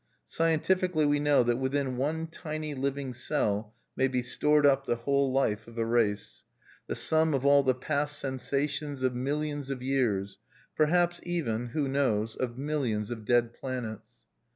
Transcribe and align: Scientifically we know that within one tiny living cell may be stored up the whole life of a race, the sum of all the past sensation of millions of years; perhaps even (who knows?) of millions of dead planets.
Scientifically 0.25 1.05
we 1.05 1.19
know 1.19 1.43
that 1.43 1.57
within 1.57 1.95
one 1.95 2.25
tiny 2.25 2.73
living 2.73 3.13
cell 3.13 3.75
may 3.95 4.07
be 4.07 4.23
stored 4.23 4.65
up 4.65 4.83
the 4.87 4.95
whole 4.95 5.31
life 5.31 5.67
of 5.67 5.77
a 5.77 5.85
race, 5.85 6.41
the 6.87 6.95
sum 6.95 7.35
of 7.35 7.45
all 7.45 7.61
the 7.61 7.75
past 7.75 8.17
sensation 8.17 8.93
of 9.05 9.13
millions 9.13 9.69
of 9.69 9.83
years; 9.83 10.39
perhaps 10.75 11.19
even 11.21 11.67
(who 11.67 11.87
knows?) 11.87 12.35
of 12.35 12.57
millions 12.57 13.11
of 13.11 13.25
dead 13.25 13.53
planets. 13.53 14.01